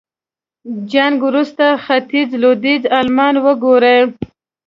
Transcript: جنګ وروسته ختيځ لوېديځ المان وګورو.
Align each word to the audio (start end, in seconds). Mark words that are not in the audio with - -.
جنګ 0.91 1.17
وروسته 1.29 1.65
ختيځ 1.85 2.29
لوېديځ 2.41 2.81
المان 2.97 3.35
وګورو. 3.45 3.97